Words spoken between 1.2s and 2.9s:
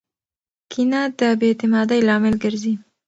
بې اعتمادۍ لامل ګرځي.